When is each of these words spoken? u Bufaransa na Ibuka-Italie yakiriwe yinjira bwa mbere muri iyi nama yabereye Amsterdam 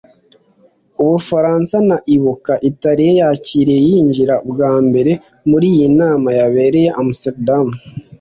u 1.01 1.03
Bufaransa 1.09 1.75
na 1.89 1.97
Ibuka-Italie 2.15 3.11
yakiriwe 3.19 3.81
yinjira 3.87 4.35
bwa 4.49 4.73
mbere 4.87 5.11
muri 5.49 5.65
iyi 5.73 5.87
nama 5.99 6.29
yabereye 6.39 6.89
Amsterdam 7.01 7.67